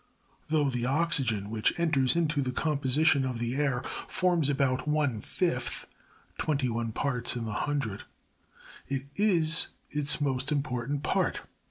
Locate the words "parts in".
6.91-7.43